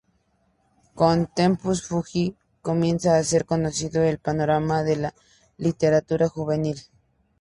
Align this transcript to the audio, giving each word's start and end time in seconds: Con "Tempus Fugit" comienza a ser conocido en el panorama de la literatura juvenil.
Con 0.95 1.27
"Tempus 1.27 1.85
Fugit" 1.87 2.35
comienza 2.63 3.15
a 3.15 3.23
ser 3.23 3.45
conocido 3.45 4.01
en 4.01 4.07
el 4.07 4.17
panorama 4.17 4.81
de 4.81 4.95
la 4.95 5.13
literatura 5.57 6.27
juvenil. 6.27 6.81